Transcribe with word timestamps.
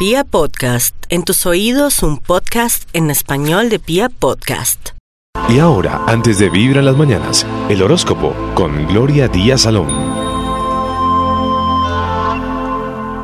Pia 0.00 0.24
Podcast, 0.24 0.96
en 1.10 1.24
tus 1.24 1.44
oídos 1.44 2.02
un 2.02 2.16
podcast 2.16 2.88
en 2.94 3.10
español 3.10 3.68
de 3.68 3.78
Pia 3.78 4.08
Podcast. 4.08 4.92
Y 5.50 5.58
ahora, 5.58 6.02
antes 6.06 6.38
de 6.38 6.48
vivir 6.48 6.78
en 6.78 6.86
las 6.86 6.96
mañanas, 6.96 7.46
el 7.68 7.82
horóscopo 7.82 8.34
con 8.54 8.86
Gloria 8.86 9.28
Díaz 9.28 9.60
Salón. 9.60 9.88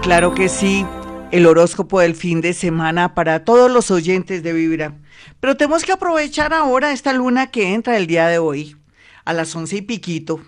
Claro 0.03 0.35
que 0.35 0.51
sí, 0.51 0.85
el 1.31 1.47
horóscopo 1.47 2.01
del 2.01 2.15
fin 2.15 2.43
de 2.43 2.53
semana 2.53 3.15
para 3.15 3.47
todos 3.47 3.71
los 3.71 3.91
oyentes 3.91 4.43
de 4.43 4.53
Vibra. 4.53 4.99
Pero 5.41 5.57
tenemos 5.57 5.83
que 5.83 5.93
aprovechar 5.93 6.53
ahora 6.53 6.93
esta 6.93 7.15
luna 7.15 7.51
que 7.51 7.73
entra 7.73 7.97
el 7.97 8.07
día 8.07 8.27
de 8.27 8.37
hoy, 8.39 8.77
a 9.25 9.33
las 9.33 9.57
once 9.57 9.77
y 9.77 9.81
piquito, 9.81 10.43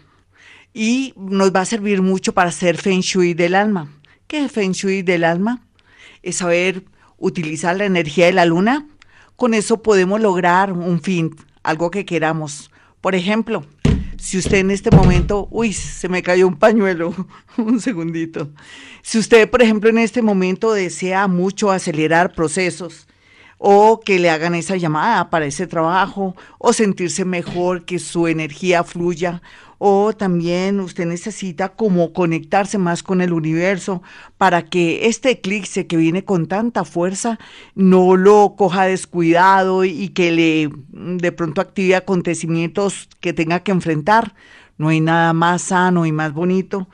y 0.74 1.14
nos 1.16 1.54
va 1.56 1.62
a 1.62 1.64
servir 1.64 2.02
mucho 2.02 2.34
para 2.34 2.50
hacer 2.50 2.76
Feng 2.76 3.00
Shui 3.00 3.32
del 3.32 3.54
alma. 3.54 3.88
¿Qué 4.26 4.45
es 4.45 4.52
Feng 4.52 4.72
Shui 4.72 5.00
del 5.00 5.24
alma? 5.24 5.64
Es 6.22 6.36
saber 6.36 6.84
utilizar 7.16 7.77
la 7.77 7.84
energía 7.84 8.26
de 8.26 8.32
la 8.32 8.45
luna. 8.45 8.86
Con 9.36 9.54
eso 9.54 9.82
podemos 9.82 10.20
lograr 10.20 10.72
un 10.72 11.00
fin, 11.00 11.36
algo 11.62 11.90
que 11.90 12.04
queramos. 12.04 12.70
Por 13.00 13.14
ejemplo, 13.14 13.64
si 14.18 14.38
usted 14.38 14.59
en 14.59 14.70
este 14.70 14.90
momento, 14.90 15.48
uy, 15.50 15.73
se 15.73 16.09
me 16.09 16.23
cayó 16.23 16.48
un 16.48 16.56
pañuelo, 16.56 17.14
un 17.56 17.80
segundito. 17.80 18.50
Si 19.02 19.18
usted, 19.18 19.48
por 19.48 19.62
ejemplo, 19.62 19.90
en 19.90 19.98
este 19.98 20.23
momento 20.23 20.73
desea 20.73 21.28
mucho 21.28 21.70
acelerar 21.70 22.34
procesos 22.34 23.06
o 23.58 24.00
que 24.00 24.18
le 24.18 24.30
hagan 24.30 24.54
esa 24.54 24.76
llamada 24.76 25.30
para 25.30 25.46
ese 25.46 25.66
trabajo 25.66 26.34
o 26.58 26.72
sentirse 26.72 27.24
mejor, 27.24 27.84
que 27.84 27.98
su 27.98 28.28
energía 28.28 28.84
fluya 28.84 29.42
o 29.78 30.12
también 30.12 30.80
usted 30.80 31.06
necesita 31.06 31.70
como 31.70 32.12
conectarse 32.12 32.78
más 32.78 33.02
con 33.02 33.20
el 33.20 33.32
universo 33.32 34.02
para 34.36 34.64
que 34.64 35.06
este 35.06 35.30
eclipse 35.30 35.86
que 35.86 35.96
viene 35.96 36.24
con 36.24 36.46
tanta 36.46 36.84
fuerza 36.84 37.38
no 37.74 38.16
lo 38.16 38.54
coja 38.56 38.84
descuidado 38.84 39.84
y 39.84 40.09
que 40.09 40.32
le 40.32 40.70
de 40.88 41.32
pronto 41.32 41.60
active 41.60 41.95
acontecimientos 41.95 43.09
que 43.20 43.32
tenga 43.32 43.60
que 43.60 43.70
enfrentar. 43.72 44.34
No 44.78 44.88
hay 44.88 45.00
nada 45.00 45.32
más 45.32 45.62
sano 45.62 46.06
y 46.06 46.12
más 46.12 46.32
bonito 46.32 46.88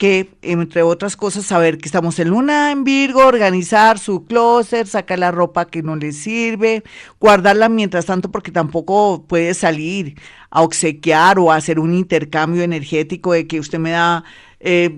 que, 0.00 0.30
entre 0.40 0.82
otras 0.82 1.14
cosas, 1.14 1.44
saber 1.44 1.76
que 1.76 1.84
estamos 1.84 2.18
en 2.18 2.30
luna 2.30 2.72
en 2.72 2.84
Virgo, 2.84 3.26
organizar 3.26 3.98
su 3.98 4.24
closet, 4.24 4.86
sacar 4.86 5.18
la 5.18 5.30
ropa 5.30 5.66
que 5.66 5.82
no 5.82 5.94
le 5.94 6.12
sirve, 6.12 6.82
guardarla 7.20 7.68
mientras 7.68 8.06
tanto 8.06 8.30
porque 8.30 8.50
tampoco 8.50 9.26
puede 9.28 9.52
salir 9.52 10.14
a 10.48 10.62
obsequiar 10.62 11.38
o 11.38 11.52
a 11.52 11.56
hacer 11.56 11.78
un 11.78 11.92
intercambio 11.92 12.62
energético 12.62 13.34
de 13.34 13.46
que 13.46 13.60
usted 13.60 13.78
me 13.78 13.90
da 13.90 14.24
eh, 14.60 14.94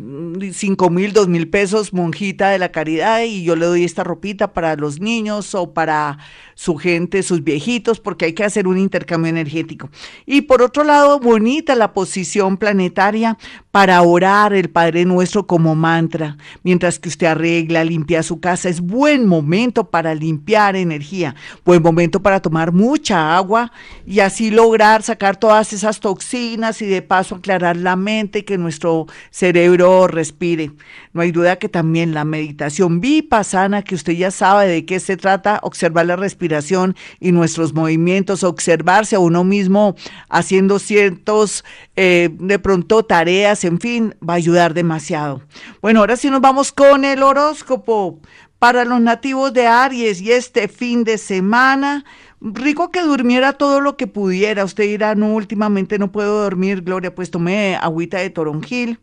cinco 0.53 0.91
mil, 0.91 1.13
dos 1.13 1.29
mil 1.29 1.49
pesos, 1.49 1.93
monjita 1.93 2.51
de 2.51 2.59
la 2.59 2.73
caridad, 2.73 3.23
y 3.23 3.45
yo 3.45 3.55
le 3.55 3.67
doy 3.67 3.85
esta 3.85 4.03
ropita 4.03 4.53
para 4.53 4.75
los 4.77 5.01
niños 5.01 5.55
o 5.55 5.73
para 5.73 6.19
su 6.55 6.77
gente, 6.77 7.23
sus 7.23 7.43
viejitos, 7.45 8.01
porque 8.01 8.27
hay 8.27 8.33
que 8.33 8.45
hacer 8.45 8.67
un 8.67 8.77
intercambio 8.77 9.31
energético. 9.31 9.89
Y 10.27 10.43
por 10.43 10.63
otro 10.63 10.85
lado, 10.85 11.21
bonita 11.21 11.75
la 11.75 11.93
posición 11.93 12.57
planetaria 12.57 13.39
para 13.71 14.03
orar 14.03 14.53
el 14.53 14.69
Padre 14.69 15.05
Nuestro 15.05 15.47
como 15.47 15.75
mantra, 15.75 16.37
mientras 16.63 16.99
que 16.99 17.09
usted 17.09 17.29
arregla, 17.29 17.85
limpia 17.85 18.23
su 18.23 18.41
casa. 18.41 18.69
Es 18.69 18.81
buen 18.81 19.27
momento 19.27 19.91
para 19.91 20.15
limpiar 20.15 20.77
energía, 20.77 21.35
buen 21.65 21.83
momento 21.83 22.21
para 22.21 22.41
tomar 22.41 22.73
mucha 22.73 23.37
agua 23.37 23.73
y 24.07 24.21
así 24.21 24.51
lograr 24.51 25.03
sacar 25.03 25.37
todas 25.37 25.73
esas 25.73 26.01
toxinas 26.01 26.83
y 26.83 26.87
de 26.87 27.03
paso 27.03 27.37
aclarar 27.37 27.77
la 27.77 27.97
mente 27.97 28.45
que 28.45 28.59
nuestro 28.59 29.07
cerebro 29.53 30.07
respire. 30.07 30.71
No 31.13 31.21
hay 31.21 31.31
duda 31.31 31.57
que 31.57 31.69
también 31.69 32.15
la 32.15 32.25
meditación 32.25 33.03
vipassana, 33.03 33.83
que 33.83 33.95
usted 33.95 34.15
ya 34.15 34.31
sabe 34.31 34.67
de 34.67 34.87
qué 34.87 34.99
se 34.99 35.19
trata, 35.19 35.61
observar 35.63 36.07
la 36.07 36.17
respiración 36.17 36.97
y 37.21 37.33
nuestros 37.33 37.75
movimientos, 37.75 38.45
observarse 38.45 39.17
a 39.17 39.19
uno 39.19 39.45
mismo 39.45 39.95
haciendo 40.31 40.79
ciertos, 40.79 41.65
eh, 41.97 42.31
de 42.33 42.59
pronto, 42.59 43.03
tareas, 43.05 43.65
en 43.65 43.79
fin, 43.79 44.15
va 44.27 44.35
a 44.35 44.37
ayudar 44.37 44.73
demasiado. 44.73 45.43
Bueno, 45.83 46.01
ahora 46.01 46.17
sí 46.17 46.31
nos 46.31 46.41
vamos 46.41 46.73
con 46.73 47.05
el 47.05 47.23
horóscopo 47.23 48.21
para 48.59 48.87
los 48.87 49.03
nativos 49.03 49.53
de 49.53 49.67
Aries 49.67 50.23
y 50.23 50.33
este 50.33 50.67
fin 50.69 51.05
de 51.05 51.19
semana. 51.19 52.07
Rico 52.41 52.91
que 52.91 53.03
durmiera 53.03 53.53
todo 53.53 53.81
lo 53.81 53.97
que 53.97 54.07
pudiera. 54.07 54.65
Usted 54.65 54.85
dirá, 54.85 55.15
no, 55.15 55.35
últimamente 55.35 55.99
no 55.99 56.11
puedo 56.11 56.43
dormir, 56.43 56.81
Gloria, 56.83 57.15
pues 57.15 57.31
tomé 57.31 57.77
agüita 57.77 58.19
de 58.19 58.31
toronjil, 58.31 58.99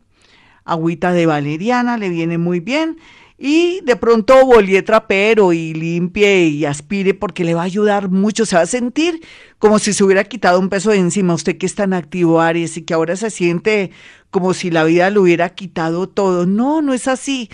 agüita 0.72 1.12
de 1.12 1.26
valeriana, 1.26 1.98
le 1.98 2.08
viene 2.08 2.38
muy 2.38 2.60
bien 2.60 2.96
y 3.42 3.80
de 3.86 3.96
pronto 3.96 4.44
bolie 4.44 4.82
trapero 4.82 5.54
y 5.54 5.72
limpie 5.72 6.48
y 6.48 6.66
aspire 6.66 7.14
porque 7.14 7.42
le 7.42 7.54
va 7.54 7.62
a 7.62 7.64
ayudar 7.64 8.10
mucho, 8.10 8.44
se 8.44 8.54
va 8.54 8.62
a 8.62 8.66
sentir 8.66 9.22
como 9.58 9.78
si 9.78 9.94
se 9.94 10.04
hubiera 10.04 10.24
quitado 10.24 10.60
un 10.60 10.68
peso 10.68 10.90
de 10.90 10.98
encima, 10.98 11.32
usted 11.32 11.56
que 11.56 11.64
es 11.64 11.74
tan 11.74 11.94
activo 11.94 12.42
Aries 12.42 12.76
y 12.76 12.82
que 12.82 12.92
ahora 12.92 13.16
se 13.16 13.30
siente 13.30 13.92
como 14.30 14.52
si 14.52 14.70
la 14.70 14.84
vida 14.84 15.08
le 15.08 15.18
hubiera 15.18 15.48
quitado 15.54 16.06
todo. 16.06 16.44
No, 16.44 16.82
no 16.82 16.92
es 16.92 17.08
así. 17.08 17.48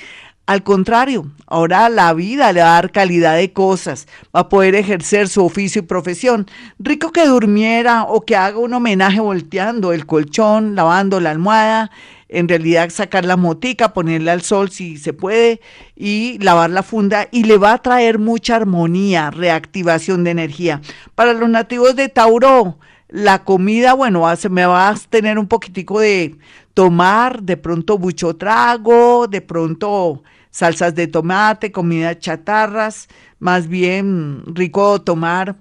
Al 0.47 0.63
contrario, 0.63 1.31
ahora 1.47 1.89
la 1.89 2.13
vida 2.15 2.53
le 2.53 2.61
va 2.61 2.71
a 2.71 2.83
dar 2.83 2.93
calidad 2.93 3.37
de 3.37 3.53
cosas, 3.53 4.07
va 4.35 4.41
a 4.41 4.49
poder 4.49 4.77
ejercer 4.77 5.29
su 5.29 5.45
oficio 5.45 5.83
y 5.83 5.87
profesión. 5.87 6.47
Rico 6.79 7.11
que 7.11 7.27
durmiera 7.27 8.05
o 8.05 8.25
que 8.25 8.37
haga 8.37 8.59
un 8.59 8.73
homenaje 8.73 9.21
volteando 9.21 9.93
el 9.93 10.07
colchón, 10.07 10.77
lavando 10.77 11.19
la 11.19 11.33
almohada, 11.33 11.91
en 12.29 12.49
realidad 12.49 12.91
sacar 12.91 13.25
la 13.25 13.37
motica, 13.37 13.93
ponerla 13.93 14.33
al 14.33 14.43
sol 14.43 14.71
si 14.71 14.97
se 14.99 15.13
puede 15.13 15.61
y 15.95 16.39
lavar 16.39 16.71
la 16.71 16.83
funda 16.83 17.29
y 17.31 17.45
le 17.45 17.57
va 17.57 17.75
a 17.75 17.83
traer 17.83 18.19
mucha 18.19 18.57
armonía, 18.57 19.31
reactivación 19.31 20.25
de 20.25 20.31
energía. 20.31 20.81
Para 21.15 21.33
los 21.33 21.49
nativos 21.49 21.95
de 21.97 22.09
Tauro, 22.09 22.79
la 23.09 23.45
comida, 23.45 23.95
bueno, 23.95 24.35
se 24.37 24.49
me 24.49 24.67
va 24.67 24.89
a 24.89 24.95
tener 24.95 25.39
un 25.39 25.47
poquitico 25.47 26.01
de 26.01 26.37
tomar, 26.75 27.43
de 27.43 27.57
pronto 27.57 27.99
mucho 27.99 28.37
trago, 28.37 29.29
de 29.29 29.41
pronto 29.41 30.23
salsas 30.51 30.95
de 30.95 31.07
tomate, 31.07 31.71
comida 31.71 32.19
chatarras, 32.19 33.09
más 33.39 33.69
bien 33.69 34.43
rico 34.47 35.01
tomar 35.03 35.57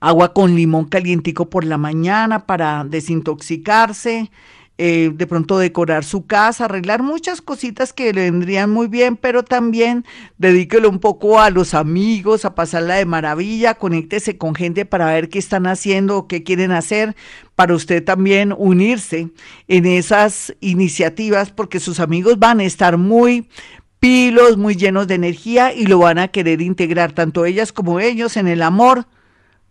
agua 0.00 0.34
con 0.34 0.54
limón 0.54 0.84
calientico 0.86 1.48
por 1.48 1.64
la 1.64 1.78
mañana 1.78 2.46
para 2.46 2.84
desintoxicarse, 2.84 4.30
eh, 4.78 5.10
de 5.14 5.26
pronto 5.26 5.58
decorar 5.58 6.04
su 6.04 6.26
casa, 6.26 6.66
arreglar 6.66 7.02
muchas 7.02 7.40
cositas 7.40 7.94
que 7.94 8.12
le 8.12 8.30
vendrían 8.30 8.70
muy 8.70 8.88
bien, 8.88 9.16
pero 9.16 9.42
también 9.42 10.04
dedíquelo 10.36 10.90
un 10.90 10.98
poco 10.98 11.40
a 11.40 11.48
los 11.48 11.72
amigos, 11.72 12.44
a 12.44 12.54
pasarla 12.54 12.96
de 12.96 13.06
maravilla, 13.06 13.74
conéctese 13.74 14.36
con 14.36 14.54
gente 14.54 14.84
para 14.84 15.06
ver 15.06 15.30
qué 15.30 15.38
están 15.38 15.66
haciendo 15.66 16.26
qué 16.26 16.42
quieren 16.42 16.72
hacer, 16.72 17.16
para 17.54 17.74
usted 17.74 18.04
también 18.04 18.54
unirse 18.56 19.30
en 19.66 19.86
esas 19.86 20.54
iniciativas, 20.60 21.50
porque 21.50 21.80
sus 21.80 21.98
amigos 21.98 22.38
van 22.38 22.60
a 22.60 22.64
estar 22.64 22.98
muy 22.98 23.48
pilos, 23.98 24.58
muy 24.58 24.76
llenos 24.76 25.06
de 25.06 25.14
energía 25.14 25.72
y 25.72 25.86
lo 25.86 26.00
van 26.00 26.18
a 26.18 26.28
querer 26.28 26.60
integrar, 26.60 27.12
tanto 27.12 27.46
ellas 27.46 27.72
como 27.72 27.98
ellos, 27.98 28.36
en 28.36 28.46
el 28.46 28.60
amor 28.60 29.06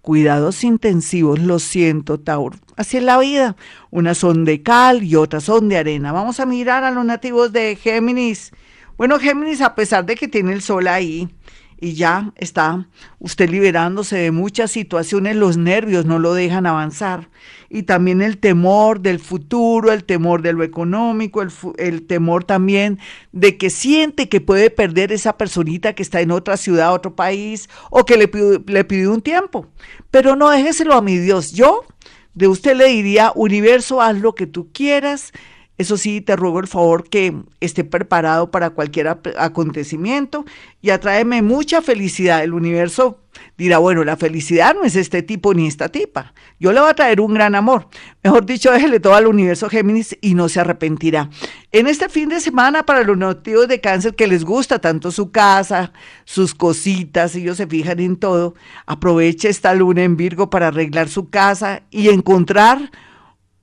Cuidados 0.05 0.63
intensivos, 0.63 1.39
lo 1.39 1.57
siento, 1.57 2.19
Tauro. 2.19 2.55
Así 2.75 2.97
es 2.97 3.03
la 3.03 3.17
vida. 3.17 3.55
Unas 3.89 4.19
son 4.19 4.45
de 4.45 4.61
cal 4.61 5.01
y 5.01 5.15
otras 5.15 5.45
son 5.45 5.67
de 5.67 5.77
arena. 5.77 6.11
Vamos 6.11 6.39
a 6.39 6.45
mirar 6.45 6.83
a 6.83 6.91
los 6.91 7.03
nativos 7.03 7.51
de 7.51 7.75
Géminis. 7.75 8.51
Bueno, 8.97 9.17
Géminis, 9.17 9.61
a 9.61 9.73
pesar 9.73 10.05
de 10.05 10.13
que 10.13 10.27
tiene 10.27 10.53
el 10.53 10.61
sol 10.61 10.87
ahí, 10.89 11.27
y 11.85 11.93
ya 11.93 12.33
está 12.35 12.87
usted 13.19 13.47
liberándose 13.47 14.15
de 14.17 14.31
muchas 14.31 14.71
situaciones, 14.71 15.35
los 15.35 15.55
nervios 15.55 16.03
no 16.05 16.17
lo 16.17 16.33
dejan 16.33 16.65
avanzar. 16.65 17.29
Y 17.69 17.83
también 17.83 18.23
el 18.23 18.39
temor 18.39 19.01
del 19.01 19.19
futuro, 19.19 19.91
el 19.91 20.03
temor 20.03 20.41
de 20.41 20.53
lo 20.53 20.63
económico, 20.63 21.43
el, 21.77 22.07
temor 22.07 22.43
también 22.43 22.97
de 23.33 23.57
que 23.57 23.69
siente 23.69 24.29
que 24.29 24.41
puede 24.41 24.71
perder 24.71 25.11
esa 25.11 25.37
personita 25.37 25.93
que 25.93 26.01
está 26.01 26.21
en 26.21 26.31
otra 26.31 26.57
ciudad, 26.57 26.91
otro 26.91 27.15
país, 27.15 27.69
o 27.91 28.03
que 28.03 28.17
le, 28.17 28.83
pidió 28.83 29.13
un 29.13 29.21
tiempo. 29.21 29.67
Pero 30.09 30.35
no 30.35 30.49
déjeselo 30.49 30.95
a 30.95 31.03
mi 31.03 31.19
Dios. 31.19 31.51
Yo 31.51 31.85
de 32.33 32.47
usted 32.47 32.75
le 32.75 32.87
diría, 32.87 33.31
universo, 33.35 34.01
haz 34.01 34.19
lo 34.19 34.33
que 34.33 34.47
tú 34.47 34.71
quieras 34.73 35.33
eso 35.77 35.97
sí, 35.97 36.21
te 36.21 36.35
ruego 36.35 36.59
el 36.59 36.67
favor 36.67 37.09
que 37.09 37.33
esté 37.59 37.83
preparado 37.83 38.49
para 38.49 38.69
cualquier 38.69 39.09
acontecimiento 39.37 40.45
y 40.81 40.91
atráeme 40.91 41.41
mucha 41.41 41.81
felicidad. 41.81 42.43
El 42.43 42.53
universo 42.53 43.19
dirá, 43.57 43.79
bueno, 43.79 44.05
la 44.05 44.15
felicidad 44.15 44.73
no 44.73 44.85
es 44.85 44.95
este 44.95 45.21
tipo 45.21 45.53
ni 45.53 45.67
esta 45.67 45.89
tipa. 45.89 46.33
Yo 46.61 46.71
le 46.71 46.79
voy 46.79 46.89
a 46.89 46.93
traer 46.93 47.19
un 47.19 47.33
gran 47.33 47.55
amor. 47.55 47.89
Mejor 48.23 48.45
dicho, 48.45 48.71
déjele 48.71 49.01
todo 49.01 49.15
al 49.15 49.27
universo 49.27 49.69
Géminis 49.69 50.17
y 50.21 50.33
no 50.33 50.47
se 50.47 50.61
arrepentirá. 50.61 51.29
En 51.73 51.87
este 51.87 52.07
fin 52.07 52.29
de 52.29 52.39
semana, 52.39 52.85
para 52.85 53.03
los 53.03 53.17
nativos 53.17 53.67
de 53.67 53.81
cáncer 53.81 54.15
que 54.15 54.27
les 54.27 54.45
gusta 54.45 54.79
tanto 54.79 55.11
su 55.11 55.31
casa, 55.31 55.91
sus 56.23 56.55
cositas, 56.55 57.35
ellos 57.35 57.57
se 57.57 57.67
fijan 57.67 57.99
en 57.99 58.15
todo, 58.15 58.55
aproveche 58.85 59.49
esta 59.49 59.73
luna 59.73 60.03
en 60.03 60.15
Virgo 60.15 60.49
para 60.49 60.67
arreglar 60.67 61.09
su 61.09 61.29
casa 61.29 61.83
y 61.91 62.07
encontrar 62.07 62.91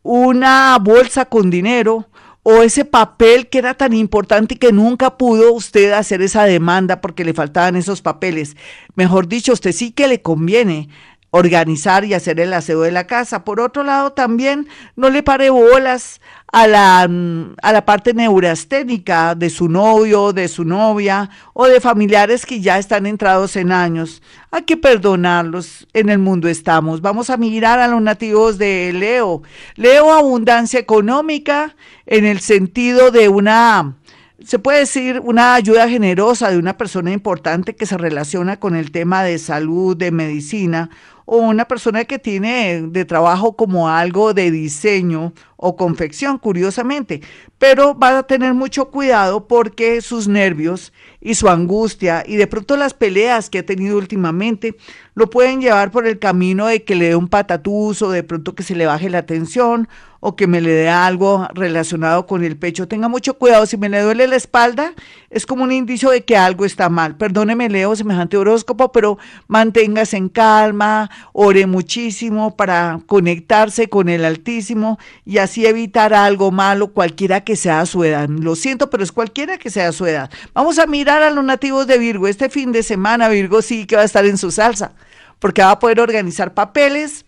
una 0.02 0.78
bolsa 0.81 1.25
con 1.26 1.50
dinero 1.50 2.08
o 2.44 2.62
ese 2.62 2.84
papel 2.84 3.49
que 3.49 3.58
era 3.58 3.75
tan 3.75 3.93
importante 3.93 4.54
y 4.54 4.58
que 4.58 4.72
nunca 4.72 5.16
pudo 5.16 5.52
usted 5.52 5.93
hacer 5.93 6.22
esa 6.22 6.44
demanda 6.44 7.00
porque 7.00 7.25
le 7.25 7.34
faltaban 7.34 7.76
esos 7.76 8.02
papeles. 8.02 8.56
Mejor 8.96 9.28
dicho, 9.28 9.52
usted 9.52 9.72
sí 9.72 9.93
que 9.93 10.08
le 10.08 10.22
conviene 10.22 10.88
organizar 11.34 12.05
y 12.05 12.12
hacer 12.12 12.38
el 12.40 12.52
aseo 12.52 12.82
de 12.82 12.93
la 12.93 13.06
casa. 13.06 13.43
Por 13.43 13.58
otro 13.58 13.82
lado, 13.82 14.12
también 14.12 14.69
no 14.96 15.08
le 15.08 15.23
pare 15.23 15.49
bolas 15.49 16.20
a 16.52 16.67
la, 16.67 17.08
mm, 17.08 17.55
a 17.62 17.73
la 17.73 17.87
parte 17.87 18.12
neurasténica 18.12 19.34
de 19.34 19.49
su 19.49 19.70
novio, 19.70 20.34
de 20.34 20.46
su 20.46 20.64
novia 20.64 21.31
o 21.55 21.67
de 21.67 21.81
familiares 21.81 22.44
que 22.44 22.61
ya 22.61 22.79
están 22.79 23.06
entrados 23.06 23.56
en 23.56 23.73
años. 23.73 24.23
Hay 24.50 24.62
que 24.62 24.76
perdonarlos, 24.76 25.87
en 25.94 26.11
el 26.11 26.19
mundo 26.19 26.49
estamos. 26.49 27.00
Vamos 27.00 27.31
a 27.31 27.38
mirar 27.38 27.81
a 27.81 27.88
los 27.88 28.02
nativos 28.02 28.58
de 28.58 28.93
Leo. 28.93 29.43
Leo 29.76 30.12
abundancia 30.12 30.79
económica 30.79 31.75
en 32.05 32.26
el 32.26 32.40
sentido 32.40 33.11
de 33.11 33.31
una 33.31 33.94
se 34.44 34.58
puede 34.58 34.81
decir 34.81 35.20
una 35.25 35.55
ayuda 35.55 35.88
generosa 35.88 36.50
de 36.50 36.58
una 36.58 36.76
persona 36.76 37.12
importante 37.12 37.76
que 37.76 37.87
se 37.87 37.96
relaciona 37.96 38.58
con 38.58 38.75
el 38.75 38.90
tema 38.90 39.23
de 39.23 39.38
salud, 39.38 39.96
de 39.96 40.11
medicina 40.11 40.90
o 41.24 41.38
una 41.38 41.66
persona 41.66 42.04
que 42.04 42.19
tiene 42.19 42.82
de 42.82 43.04
trabajo 43.04 43.56
como 43.56 43.88
algo 43.88 44.34
de 44.34 44.50
diseño 44.50 45.32
o 45.64 45.76
confección, 45.76 46.38
curiosamente, 46.38 47.23
pero 47.56 47.97
va 47.97 48.19
a 48.19 48.23
tener 48.25 48.53
mucho 48.53 48.91
cuidado 48.91 49.47
porque 49.47 50.00
sus 50.00 50.26
nervios 50.26 50.93
y 51.20 51.37
su 51.37 51.49
angustia 51.49 52.25
y 52.26 52.35
de 52.35 52.49
pronto 52.49 52.76
las 52.76 52.94
peleas 52.94 53.49
que 53.49 53.61
ha 53.61 53.64
tenido 53.64 53.97
últimamente 53.97 54.75
lo 55.14 55.31
pueden 55.31 55.61
llevar 55.61 55.93
por 55.93 56.09
el 56.09 56.19
camino 56.19 56.67
de 56.67 56.82
que 56.82 56.97
le 56.97 57.11
dé 57.11 57.17
un 57.17 57.29
patatús 57.29 58.03
o 58.03 58.11
de 58.11 58.25
pronto 58.25 58.56
que 58.56 58.64
se 58.64 58.75
le 58.75 58.87
baje 58.87 59.09
la 59.09 59.25
tensión 59.25 59.88
o 60.25 60.37
que 60.37 60.47
me 60.47 60.61
le 60.61 60.70
dé 60.70 60.88
algo 60.88 61.49
relacionado 61.53 62.26
con 62.26 62.44
el 62.44 62.56
pecho. 62.56 62.87
Tenga 62.87 63.08
mucho 63.08 63.35
cuidado, 63.35 63.67
si 63.67 63.76
me 63.76 63.88
le 63.88 64.00
duele 64.03 64.29
la 64.29 64.37
espalda, 64.37 64.93
es 65.31 65.47
como 65.47 65.65
un 65.65 65.73
indicio 65.73 66.11
de 66.11 66.25
que 66.25 66.37
algo 66.37 66.65
está 66.65 66.88
mal. 66.88 67.17
Perdóneme, 67.17 67.69
leo 67.69 67.97
semejante 67.97 68.37
horóscopo, 68.37 68.93
pero 68.93 69.19
manténgase 69.49 70.17
en 70.17 70.29
calma, 70.29 71.11
ore 71.32 71.67
muchísimo 71.67 72.56
para 72.56 73.00
conectarse 73.06 73.88
con 73.88 74.08
el 74.08 74.25
Altísimo 74.25 74.97
y 75.26 75.38
así 75.38 75.51
evitar 75.58 76.14
algo 76.14 76.50
malo, 76.50 76.88
cualquiera 76.88 77.43
que 77.43 77.56
sea 77.56 77.87
su 77.87 78.04
edad. 78.04 78.28
Lo 78.28 78.56
siento, 78.56 78.90
pero 78.90 79.02
es 79.02 79.12
cualquiera 79.12 79.58
que 79.58 79.70
sea 79.70 79.93
su 79.93 80.06
edad. 80.06 80.31
Vamos 80.54 80.78
a 80.78 80.87
mirar 80.87 81.22
a 81.22 81.31
los 81.31 81.44
nativos 81.44 81.87
de 81.87 81.99
Virgo. 81.99 82.28
Este 82.28 82.49
fin 82.49 82.72
de 82.72 82.82
semana, 82.82 83.28
Virgo 83.28 83.62
sí 83.62 83.87
que 83.87 83.96
va 83.96 84.02
a 84.02 84.06
estar 84.06 84.25
en 84.25 84.38
su 84.38 84.50
salsa, 84.50 84.93
porque 85.38 85.62
va 85.62 85.72
a 85.72 85.78
poder 85.78 86.00
organizar 86.00 86.54
papeles 86.54 87.25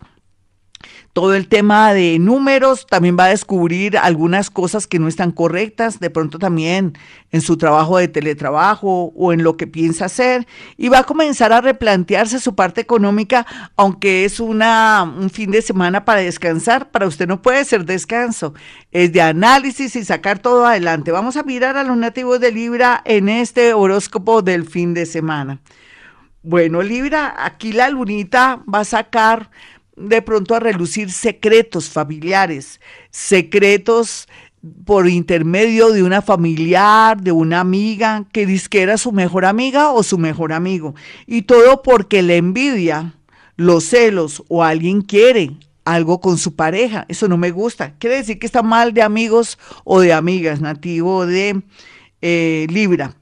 todo 1.14 1.34
el 1.34 1.46
tema 1.46 1.94
de 1.94 2.18
números, 2.18 2.86
también 2.86 3.16
va 3.16 3.26
a 3.26 3.28
descubrir 3.28 3.96
algunas 3.96 4.50
cosas 4.50 4.88
que 4.88 4.98
no 4.98 5.06
están 5.06 5.30
correctas, 5.30 6.00
de 6.00 6.10
pronto 6.10 6.40
también 6.40 6.98
en 7.30 7.40
su 7.40 7.56
trabajo 7.56 7.98
de 7.98 8.08
teletrabajo 8.08 9.12
o 9.14 9.32
en 9.32 9.44
lo 9.44 9.56
que 9.56 9.68
piensa 9.68 10.06
hacer, 10.06 10.44
y 10.76 10.88
va 10.88 10.98
a 10.98 11.04
comenzar 11.04 11.52
a 11.52 11.60
replantearse 11.60 12.40
su 12.40 12.56
parte 12.56 12.80
económica, 12.80 13.46
aunque 13.76 14.24
es 14.24 14.40
una, 14.40 15.04
un 15.04 15.30
fin 15.30 15.52
de 15.52 15.62
semana 15.62 16.04
para 16.04 16.20
descansar, 16.20 16.90
para 16.90 17.06
usted 17.06 17.28
no 17.28 17.40
puede 17.40 17.64
ser 17.64 17.84
descanso, 17.84 18.52
es 18.90 19.12
de 19.12 19.22
análisis 19.22 19.94
y 19.94 20.04
sacar 20.04 20.40
todo 20.40 20.66
adelante. 20.66 21.12
Vamos 21.12 21.36
a 21.36 21.44
mirar 21.44 21.76
a 21.76 21.84
los 21.84 21.96
nativos 21.96 22.40
de 22.40 22.50
Libra 22.50 23.00
en 23.04 23.28
este 23.28 23.72
horóscopo 23.72 24.42
del 24.42 24.66
fin 24.66 24.94
de 24.94 25.06
semana. 25.06 25.60
Bueno, 26.42 26.82
Libra, 26.82 27.36
aquí 27.38 27.72
la 27.72 27.88
lunita 27.88 28.64
va 28.66 28.80
a 28.80 28.84
sacar 28.84 29.48
de 29.96 30.22
pronto 30.22 30.54
a 30.54 30.60
relucir 30.60 31.10
secretos 31.10 31.88
familiares, 31.88 32.80
secretos 33.10 34.28
por 34.84 35.08
intermedio 35.08 35.90
de 35.92 36.02
una 36.02 36.22
familiar, 36.22 37.20
de 37.20 37.32
una 37.32 37.60
amiga, 37.60 38.24
que 38.32 38.46
dice 38.46 38.68
que 38.68 38.82
era 38.82 38.96
su 38.96 39.12
mejor 39.12 39.44
amiga 39.44 39.90
o 39.90 40.02
su 40.02 40.18
mejor 40.18 40.52
amigo. 40.52 40.94
Y 41.26 41.42
todo 41.42 41.82
porque 41.82 42.22
la 42.22 42.34
envidia, 42.34 43.14
los 43.56 43.84
celos 43.84 44.42
o 44.48 44.64
alguien 44.64 45.02
quiere 45.02 45.50
algo 45.84 46.20
con 46.20 46.38
su 46.38 46.54
pareja. 46.56 47.04
Eso 47.08 47.28
no 47.28 47.36
me 47.36 47.50
gusta. 47.50 47.94
Quiere 47.98 48.16
decir 48.16 48.38
que 48.38 48.46
está 48.46 48.62
mal 48.62 48.94
de 48.94 49.02
amigos 49.02 49.58
o 49.84 50.00
de 50.00 50.12
amigas, 50.12 50.60
nativo 50.60 51.26
de 51.26 51.62
eh, 52.22 52.66
Libra. 52.70 53.14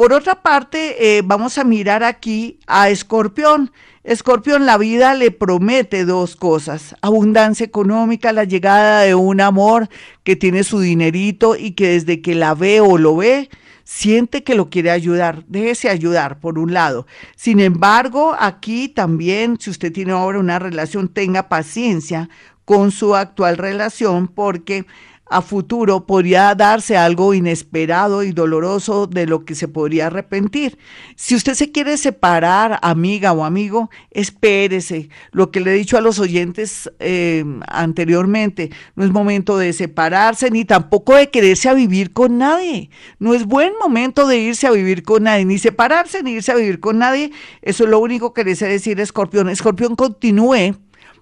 Por 0.00 0.14
otra 0.14 0.40
parte, 0.40 1.18
eh, 1.18 1.22
vamos 1.22 1.58
a 1.58 1.64
mirar 1.64 2.04
aquí 2.04 2.58
a 2.66 2.88
Escorpión. 2.88 3.70
Escorpión, 4.02 4.64
la 4.64 4.78
vida 4.78 5.14
le 5.14 5.30
promete 5.30 6.06
dos 6.06 6.36
cosas, 6.36 6.96
abundancia 7.02 7.66
económica, 7.66 8.32
la 8.32 8.44
llegada 8.44 9.02
de 9.02 9.14
un 9.14 9.42
amor 9.42 9.90
que 10.24 10.36
tiene 10.36 10.64
su 10.64 10.80
dinerito 10.80 11.54
y 11.54 11.72
que 11.72 11.88
desde 11.88 12.22
que 12.22 12.34
la 12.34 12.54
ve 12.54 12.80
o 12.80 12.96
lo 12.96 13.14
ve, 13.16 13.50
siente 13.84 14.42
que 14.42 14.54
lo 14.54 14.70
quiere 14.70 14.90
ayudar, 14.90 15.44
déjese 15.48 15.90
ayudar 15.90 16.40
por 16.40 16.58
un 16.58 16.72
lado. 16.72 17.06
Sin 17.36 17.60
embargo, 17.60 18.34
aquí 18.38 18.88
también, 18.88 19.58
si 19.60 19.68
usted 19.68 19.92
tiene 19.92 20.12
ahora 20.12 20.38
una 20.38 20.58
relación, 20.58 21.08
tenga 21.08 21.50
paciencia 21.50 22.30
con 22.64 22.90
su 22.90 23.16
actual 23.16 23.58
relación 23.58 24.28
porque 24.28 24.86
a 25.30 25.42
futuro 25.42 26.06
podría 26.06 26.52
darse 26.56 26.96
algo 26.96 27.32
inesperado 27.34 28.24
y 28.24 28.32
doloroso 28.32 29.06
de 29.06 29.26
lo 29.26 29.44
que 29.44 29.54
se 29.54 29.68
podría 29.68 30.08
arrepentir. 30.08 30.76
Si 31.14 31.36
usted 31.36 31.54
se 31.54 31.70
quiere 31.70 31.96
separar, 31.98 32.80
amiga 32.82 33.32
o 33.32 33.44
amigo, 33.44 33.90
espérese. 34.10 35.08
Lo 35.30 35.52
que 35.52 35.60
le 35.60 35.70
he 35.70 35.74
dicho 35.74 35.96
a 35.96 36.00
los 36.00 36.18
oyentes 36.18 36.90
eh, 36.98 37.44
anteriormente, 37.68 38.72
no 38.96 39.04
es 39.04 39.12
momento 39.12 39.56
de 39.56 39.72
separarse 39.72 40.50
ni 40.50 40.64
tampoco 40.64 41.14
de 41.14 41.30
quererse 41.30 41.68
a 41.68 41.74
vivir 41.74 42.12
con 42.12 42.36
nadie. 42.36 42.90
No 43.20 43.32
es 43.32 43.46
buen 43.46 43.72
momento 43.80 44.26
de 44.26 44.38
irse 44.38 44.66
a 44.66 44.72
vivir 44.72 45.04
con 45.04 45.22
nadie, 45.22 45.44
ni 45.44 45.58
separarse 45.58 46.24
ni 46.24 46.32
irse 46.32 46.50
a 46.50 46.56
vivir 46.56 46.80
con 46.80 46.98
nadie. 46.98 47.30
Eso 47.62 47.84
es 47.84 47.90
lo 47.90 48.00
único 48.00 48.34
que 48.34 48.42
le 48.42 48.56
sé 48.56 48.66
decir, 48.66 48.98
Escorpión. 48.98 49.48
Escorpión, 49.48 49.94
continúe, 49.94 50.74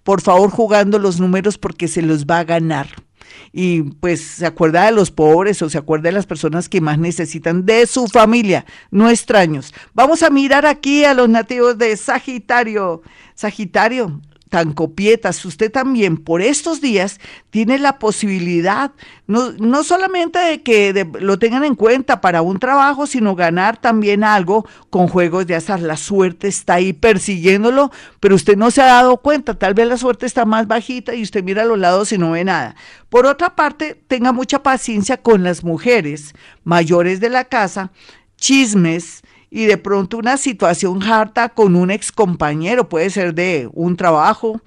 por 0.02 0.22
favor, 0.22 0.48
jugando 0.50 0.98
los 0.98 1.20
números 1.20 1.58
porque 1.58 1.88
se 1.88 2.00
los 2.00 2.24
va 2.24 2.38
a 2.38 2.44
ganar 2.44 3.07
y 3.52 3.82
pues 3.82 4.20
se 4.22 4.46
acuerda 4.46 4.86
de 4.86 4.92
los 4.92 5.10
pobres 5.10 5.60
o 5.62 5.70
se 5.70 5.78
acuerda 5.78 6.08
de 6.08 6.12
las 6.12 6.26
personas 6.26 6.68
que 6.68 6.80
más 6.80 6.98
necesitan 6.98 7.64
de 7.64 7.86
su 7.86 8.06
familia, 8.06 8.64
no 8.90 9.08
extraños. 9.10 9.74
Vamos 9.94 10.22
a 10.22 10.30
mirar 10.30 10.66
aquí 10.66 11.04
a 11.04 11.14
los 11.14 11.28
nativos 11.28 11.78
de 11.78 11.96
Sagitario. 11.96 13.02
Sagitario, 13.34 14.20
tan 14.48 14.72
copietas, 14.72 15.44
usted 15.44 15.70
también 15.70 16.16
por 16.16 16.42
estos 16.42 16.80
días 16.80 17.20
tiene 17.50 17.78
la 17.78 17.98
posibilidad, 17.98 18.92
no, 19.26 19.52
no 19.52 19.84
solamente 19.84 20.38
de 20.38 20.62
que 20.62 21.06
lo 21.20 21.38
tengan 21.38 21.64
en 21.64 21.74
cuenta 21.74 22.20
para 22.20 22.42
un 22.42 22.58
trabajo, 22.58 23.06
sino 23.06 23.34
ganar 23.34 23.80
también 23.80 24.24
algo 24.24 24.66
con 24.90 25.08
juegos 25.08 25.46
de 25.46 25.54
azar. 25.54 25.80
La 25.80 25.96
suerte 25.96 26.48
está 26.48 26.74
ahí 26.74 26.92
persiguiéndolo, 26.92 27.90
pero 28.20 28.34
usted 28.34 28.56
no 28.56 28.70
se 28.70 28.82
ha 28.82 28.86
dado 28.86 29.18
cuenta, 29.18 29.54
tal 29.54 29.74
vez 29.74 29.86
la 29.88 29.96
suerte 29.96 30.26
está 30.26 30.44
más 30.44 30.66
bajita 30.66 31.14
y 31.14 31.22
usted 31.22 31.44
mira 31.44 31.62
a 31.62 31.66
los 31.66 31.78
lados 31.78 32.12
y 32.12 32.18
no 32.18 32.32
ve 32.32 32.44
nada. 32.44 32.74
Por 33.08 33.26
otra 33.26 33.54
parte, 33.54 34.00
tenga 34.08 34.32
mucha 34.32 34.62
paciencia 34.62 35.18
con 35.18 35.42
las 35.42 35.64
mujeres 35.64 36.34
mayores 36.64 37.20
de 37.20 37.30
la 37.30 37.44
casa, 37.44 37.90
chismes, 38.36 39.22
y 39.50 39.66
de 39.66 39.78
pronto 39.78 40.18
una 40.18 40.36
situación 40.36 41.02
harta 41.02 41.48
con 41.48 41.76
un 41.76 41.90
ex 41.90 42.12
compañero, 42.12 42.88
puede 42.88 43.10
ser 43.10 43.34
de 43.34 43.68
un 43.72 43.96
trabajo 43.96 44.60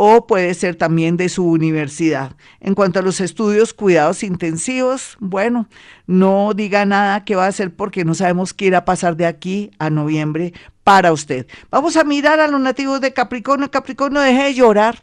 o 0.00 0.28
puede 0.28 0.54
ser 0.54 0.76
también 0.76 1.16
de 1.16 1.28
su 1.28 1.44
universidad. 1.44 2.36
En 2.60 2.76
cuanto 2.76 3.00
a 3.00 3.02
los 3.02 3.20
estudios, 3.20 3.74
cuidados 3.74 4.22
intensivos, 4.22 5.16
bueno, 5.18 5.68
no 6.06 6.52
diga 6.54 6.84
nada 6.84 7.24
que 7.24 7.34
va 7.34 7.46
a 7.46 7.48
hacer 7.48 7.74
porque 7.74 8.04
no 8.04 8.14
sabemos 8.14 8.54
qué 8.54 8.66
irá 8.66 8.78
a 8.78 8.84
pasar 8.84 9.16
de 9.16 9.26
aquí 9.26 9.72
a 9.80 9.90
noviembre 9.90 10.52
para 10.84 11.12
usted. 11.12 11.48
Vamos 11.68 11.96
a 11.96 12.04
mirar 12.04 12.38
a 12.38 12.46
los 12.46 12.60
nativos 12.60 13.00
de 13.00 13.12
Capricornio. 13.12 13.72
Capricornio, 13.72 14.20
deje 14.20 14.44
de 14.44 14.54
llorar. 14.54 15.02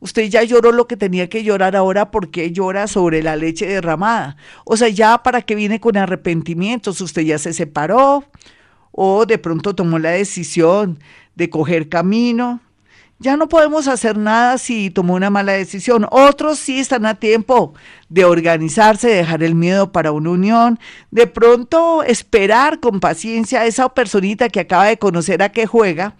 Usted 0.00 0.24
ya 0.24 0.42
lloró 0.42 0.72
lo 0.72 0.86
que 0.86 0.98
tenía 0.98 1.30
que 1.30 1.42
llorar 1.42 1.74
ahora 1.74 2.10
porque 2.10 2.52
llora 2.52 2.86
sobre 2.86 3.22
la 3.22 3.36
leche 3.36 3.66
derramada. 3.66 4.36
O 4.66 4.76
sea, 4.76 4.90
ya 4.90 5.22
para 5.22 5.40
qué 5.40 5.54
viene 5.54 5.80
con 5.80 5.96
arrepentimientos. 5.96 7.00
Usted 7.00 7.22
ya 7.22 7.38
se 7.38 7.54
separó, 7.54 8.24
o 8.96 9.26
de 9.26 9.38
pronto 9.38 9.74
tomó 9.74 9.98
la 9.98 10.10
decisión 10.10 11.00
de 11.34 11.50
coger 11.50 11.88
camino. 11.88 12.60
Ya 13.18 13.36
no 13.36 13.48
podemos 13.48 13.88
hacer 13.88 14.16
nada 14.16 14.58
si 14.58 14.90
tomó 14.90 15.14
una 15.14 15.30
mala 15.30 15.52
decisión. 15.52 16.06
Otros 16.10 16.58
sí 16.58 16.78
están 16.78 17.06
a 17.06 17.14
tiempo 17.14 17.74
de 18.08 18.24
organizarse, 18.24 19.08
de 19.08 19.16
dejar 19.16 19.42
el 19.42 19.54
miedo 19.54 19.90
para 19.90 20.12
una 20.12 20.30
unión, 20.30 20.78
de 21.10 21.26
pronto 21.26 22.02
esperar 22.04 22.80
con 22.80 23.00
paciencia 23.00 23.60
a 23.60 23.66
esa 23.66 23.88
personita 23.88 24.48
que 24.48 24.60
acaba 24.60 24.86
de 24.86 24.98
conocer 24.98 25.42
a 25.42 25.50
qué 25.50 25.66
juega, 25.66 26.16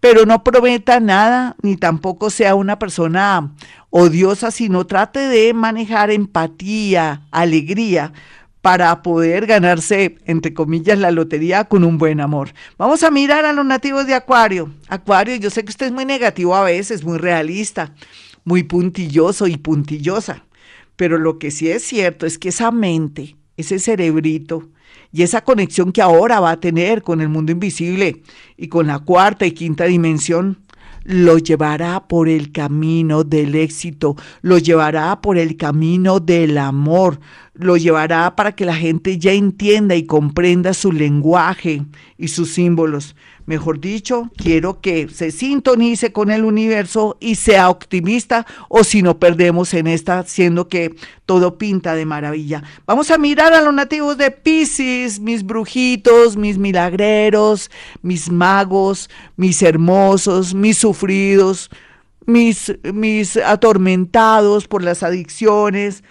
pero 0.00 0.26
no 0.26 0.44
prometa 0.44 1.00
nada, 1.00 1.56
ni 1.62 1.76
tampoco 1.76 2.30
sea 2.30 2.54
una 2.54 2.78
persona 2.78 3.52
odiosa, 3.90 4.50
sino 4.50 4.86
trate 4.86 5.20
de 5.20 5.52
manejar 5.54 6.10
empatía, 6.10 7.22
alegría, 7.30 8.12
para 8.64 9.02
poder 9.02 9.44
ganarse, 9.44 10.16
entre 10.24 10.54
comillas, 10.54 10.98
la 10.98 11.10
lotería 11.10 11.64
con 11.64 11.84
un 11.84 11.98
buen 11.98 12.18
amor. 12.18 12.54
Vamos 12.78 13.02
a 13.02 13.10
mirar 13.10 13.44
a 13.44 13.52
los 13.52 13.66
nativos 13.66 14.06
de 14.06 14.14
Acuario. 14.14 14.70
Acuario, 14.88 15.36
yo 15.36 15.50
sé 15.50 15.66
que 15.66 15.70
usted 15.70 15.84
es 15.84 15.92
muy 15.92 16.06
negativo 16.06 16.54
a 16.54 16.64
veces, 16.64 17.04
muy 17.04 17.18
realista, 17.18 17.94
muy 18.42 18.62
puntilloso 18.62 19.48
y 19.48 19.58
puntillosa. 19.58 20.46
Pero 20.96 21.18
lo 21.18 21.38
que 21.38 21.50
sí 21.50 21.68
es 21.70 21.82
cierto 21.82 22.24
es 22.24 22.38
que 22.38 22.48
esa 22.48 22.70
mente, 22.70 23.36
ese 23.58 23.78
cerebrito 23.78 24.70
y 25.12 25.24
esa 25.24 25.44
conexión 25.44 25.92
que 25.92 26.00
ahora 26.00 26.40
va 26.40 26.52
a 26.52 26.60
tener 26.60 27.02
con 27.02 27.20
el 27.20 27.28
mundo 27.28 27.52
invisible 27.52 28.22
y 28.56 28.68
con 28.68 28.86
la 28.86 28.98
cuarta 28.98 29.44
y 29.44 29.52
quinta 29.52 29.84
dimensión, 29.84 30.63
lo 31.04 31.38
llevará 31.38 32.08
por 32.08 32.28
el 32.28 32.50
camino 32.50 33.24
del 33.24 33.54
éxito, 33.54 34.16
lo 34.42 34.58
llevará 34.58 35.20
por 35.20 35.38
el 35.38 35.56
camino 35.56 36.18
del 36.18 36.58
amor, 36.58 37.20
lo 37.54 37.76
llevará 37.76 38.34
para 38.34 38.52
que 38.52 38.64
la 38.64 38.74
gente 38.74 39.18
ya 39.18 39.32
entienda 39.32 39.94
y 39.94 40.04
comprenda 40.06 40.74
su 40.74 40.90
lenguaje 40.90 41.82
y 42.18 42.28
sus 42.28 42.52
símbolos. 42.52 43.14
Mejor 43.46 43.78
dicho, 43.78 44.30
quiero 44.36 44.80
que 44.80 45.08
se 45.10 45.30
sintonice 45.30 46.12
con 46.12 46.30
el 46.30 46.44
universo 46.44 47.18
y 47.20 47.34
sea 47.34 47.68
optimista 47.68 48.46
o 48.70 48.84
si 48.84 49.02
no 49.02 49.18
perdemos 49.18 49.74
en 49.74 49.86
esta, 49.86 50.22
siendo 50.24 50.68
que 50.68 50.94
todo 51.26 51.58
pinta 51.58 51.94
de 51.94 52.06
maravilla. 52.06 52.62
Vamos 52.86 53.10
a 53.10 53.18
mirar 53.18 53.52
a 53.52 53.60
los 53.60 53.74
nativos 53.74 54.16
de 54.16 54.30
Pisces, 54.30 55.20
mis 55.20 55.44
brujitos, 55.44 56.38
mis 56.38 56.56
milagreros, 56.56 57.70
mis 58.00 58.30
magos, 58.30 59.10
mis 59.36 59.60
hermosos, 59.62 60.54
mis 60.54 60.78
sufridos, 60.78 61.70
mis, 62.24 62.72
mis 62.94 63.36
atormentados 63.36 64.66
por 64.68 64.82
las 64.82 65.02
adicciones, 65.02 66.02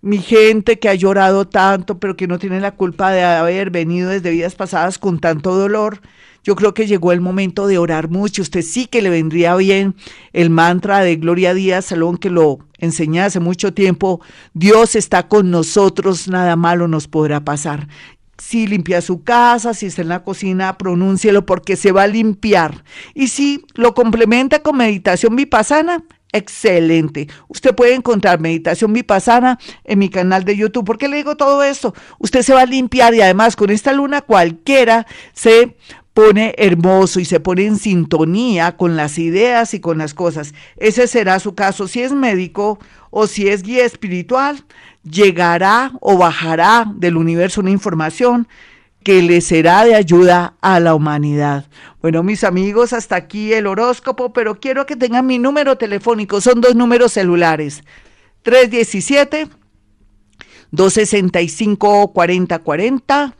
mi 0.00 0.18
gente 0.18 0.78
que 0.78 0.88
ha 0.88 0.94
llorado 0.94 1.46
tanto, 1.46 1.98
pero 1.98 2.16
que 2.16 2.28
no 2.28 2.38
tiene 2.38 2.60
la 2.60 2.72
culpa 2.72 3.10
de 3.10 3.24
haber 3.24 3.70
venido 3.70 4.10
desde 4.10 4.30
vidas 4.30 4.54
pasadas 4.54 4.98
con 4.98 5.18
tanto 5.18 5.54
dolor. 5.54 6.00
Yo 6.44 6.56
creo 6.56 6.72
que 6.72 6.86
llegó 6.86 7.12
el 7.12 7.20
momento 7.20 7.66
de 7.66 7.78
orar 7.78 8.08
mucho. 8.08 8.42
Usted 8.42 8.62
sí 8.62 8.86
que 8.86 9.02
le 9.02 9.10
vendría 9.10 9.56
bien 9.56 9.96
el 10.32 10.50
mantra 10.50 11.00
de 11.00 11.16
Gloria 11.16 11.52
Díaz 11.52 11.86
Salón 11.86 12.16
que 12.16 12.30
lo 12.30 12.60
enseñé 12.78 13.22
hace 13.22 13.40
mucho 13.40 13.74
tiempo. 13.74 14.20
Dios 14.54 14.94
está 14.94 15.28
con 15.28 15.50
nosotros, 15.50 16.28
nada 16.28 16.56
malo 16.56 16.88
nos 16.88 17.08
podrá 17.08 17.40
pasar. 17.40 17.88
Si 18.38 18.68
limpia 18.68 19.00
su 19.00 19.24
casa, 19.24 19.74
si 19.74 19.86
está 19.86 20.02
en 20.02 20.08
la 20.08 20.22
cocina, 20.22 20.78
pronúncielo 20.78 21.44
porque 21.44 21.74
se 21.74 21.90
va 21.90 22.04
a 22.04 22.06
limpiar. 22.06 22.84
Y 23.14 23.28
si 23.28 23.64
lo 23.74 23.94
complementa 23.94 24.62
con 24.62 24.76
meditación 24.76 25.34
vipassana, 25.34 26.04
excelente. 26.32 27.28
Usted 27.48 27.74
puede 27.74 27.94
encontrar 27.94 28.40
meditación 28.40 28.92
vipassana 28.92 29.58
en 29.84 29.98
mi 29.98 30.08
canal 30.08 30.44
de 30.44 30.56
YouTube. 30.56 30.84
¿Por 30.84 30.98
qué 30.98 31.08
le 31.08 31.16
digo 31.16 31.36
todo 31.36 31.62
esto? 31.62 31.94
Usted 32.18 32.42
se 32.42 32.54
va 32.54 32.62
a 32.62 32.66
limpiar 32.66 33.14
y 33.14 33.20
además 33.20 33.56
con 33.56 33.70
esta 33.70 33.92
luna 33.92 34.20
cualquiera 34.20 35.06
se 35.32 35.76
pone 36.18 36.52
hermoso 36.58 37.20
y 37.20 37.24
se 37.24 37.38
pone 37.38 37.64
en 37.64 37.78
sintonía 37.78 38.76
con 38.76 38.96
las 38.96 39.18
ideas 39.18 39.72
y 39.74 39.80
con 39.80 39.98
las 39.98 40.14
cosas. 40.14 40.52
Ese 40.76 41.06
será 41.06 41.38
su 41.38 41.54
caso. 41.54 41.86
Si 41.86 42.02
es 42.02 42.12
médico 42.12 42.80
o 43.10 43.28
si 43.28 43.48
es 43.48 43.62
guía 43.62 43.84
espiritual, 43.84 44.64
llegará 45.04 45.92
o 46.00 46.18
bajará 46.18 46.90
del 46.96 47.16
universo 47.16 47.60
una 47.60 47.70
información 47.70 48.48
que 49.04 49.22
le 49.22 49.40
será 49.40 49.84
de 49.84 49.94
ayuda 49.94 50.54
a 50.60 50.80
la 50.80 50.94
humanidad. 50.94 51.66
Bueno, 52.00 52.22
mis 52.22 52.44
amigos, 52.44 52.92
hasta 52.92 53.16
aquí 53.16 53.52
el 53.52 53.66
horóscopo, 53.66 54.32
pero 54.32 54.60
quiero 54.60 54.86
que 54.86 54.94
tengan 54.94 55.26
mi 55.26 55.38
número 55.38 55.76
telefónico. 55.76 56.40
Son 56.40 56.60
dos 56.60 56.76
números 56.76 57.12
celulares. 57.12 57.82
317 58.42 59.48
265 60.70 62.12
4040 62.12 63.34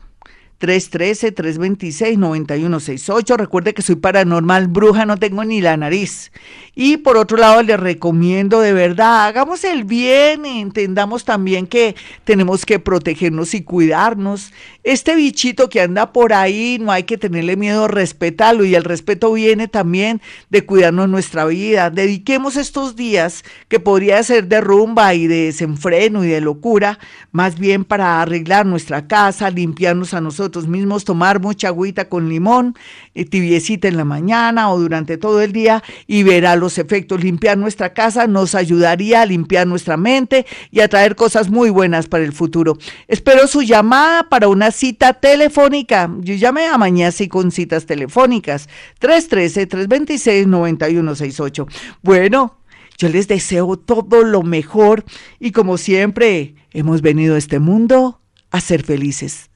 313-326-9168. 0.59 3.37
Recuerde 3.37 3.73
que 3.73 3.81
soy 3.81 3.95
paranormal 3.95 4.67
bruja, 4.67 5.05
no 5.05 5.15
tengo 5.17 5.45
ni 5.45 5.61
la 5.61 5.77
nariz. 5.77 6.33
Y 6.75 6.97
por 6.97 7.15
otro 7.17 7.37
lado, 7.37 7.63
le 7.63 7.77
recomiendo 7.77 8.59
de 8.59 8.73
verdad, 8.73 9.25
hagamos 9.25 9.63
el 9.63 9.85
bien, 9.85 10.45
entendamos 10.45 11.23
también 11.23 11.65
que 11.67 11.95
tenemos 12.25 12.65
que 12.65 12.79
protegernos 12.79 13.53
y 13.53 13.63
cuidarnos. 13.63 14.51
Este 14.83 15.15
bichito 15.15 15.69
que 15.69 15.79
anda 15.81 16.11
por 16.11 16.33
ahí, 16.33 16.77
no 16.79 16.91
hay 16.91 17.03
que 17.03 17.17
tenerle 17.17 17.55
miedo, 17.55 17.87
respetarlo. 17.87 18.65
Y 18.65 18.75
el 18.75 18.83
respeto 18.83 19.31
viene 19.31 19.69
también 19.69 20.21
de 20.49 20.65
cuidarnos 20.65 21.07
nuestra 21.07 21.45
vida. 21.45 21.89
Dediquemos 21.89 22.57
estos 22.57 22.97
días, 22.97 23.45
que 23.69 23.79
podría 23.79 24.21
ser 24.23 24.47
de 24.47 24.59
rumba 24.61 25.13
y 25.13 25.27
de 25.27 25.45
desenfreno 25.45 26.25
y 26.25 26.27
de 26.27 26.41
locura, 26.41 26.99
más 27.31 27.57
bien 27.57 27.85
para 27.85 28.21
arreglar 28.21 28.65
nuestra 28.65 29.07
casa, 29.07 29.49
limpiarnos 29.49 30.13
a 30.13 30.19
nosotros 30.21 30.48
mismos, 30.67 31.05
tomar 31.05 31.39
mucha 31.39 31.69
agüita 31.69 32.09
con 32.09 32.29
limón, 32.29 32.75
eh, 33.13 33.25
tibiecita 33.25 33.87
en 33.87 33.97
la 33.97 34.05
mañana 34.05 34.71
o 34.71 34.79
durante 34.79 35.17
todo 35.17 35.41
el 35.41 35.51
día 35.51 35.83
y 36.07 36.23
verá 36.23 36.55
los 36.55 36.77
efectos. 36.77 37.23
Limpiar 37.23 37.57
nuestra 37.57 37.93
casa 37.93 38.27
nos 38.27 38.55
ayudaría 38.55 39.21
a 39.21 39.25
limpiar 39.25 39.67
nuestra 39.67 39.97
mente 39.97 40.45
y 40.71 40.79
a 40.81 40.87
traer 40.87 41.15
cosas 41.15 41.49
muy 41.49 41.69
buenas 41.69 42.07
para 42.07 42.23
el 42.23 42.33
futuro. 42.33 42.77
Espero 43.07 43.47
su 43.47 43.61
llamada 43.61 44.29
para 44.29 44.47
una 44.47 44.71
cita 44.71 45.13
telefónica. 45.13 46.09
Yo 46.19 46.35
llamé 46.35 46.67
a 46.67 46.77
mañana 46.77 47.11
sí 47.11 47.27
con 47.27 47.51
citas 47.51 47.85
telefónicas. 47.85 48.69
313-326-9168. 49.01 51.67
Bueno, 52.01 52.57
yo 52.97 53.09
les 53.09 53.27
deseo 53.27 53.77
todo 53.77 54.23
lo 54.23 54.43
mejor 54.43 55.03
y 55.39 55.51
como 55.51 55.77
siempre, 55.77 56.55
hemos 56.71 57.01
venido 57.01 57.35
a 57.35 57.37
este 57.37 57.59
mundo 57.59 58.21
a 58.51 58.61
ser 58.61 58.83
felices. 58.83 59.48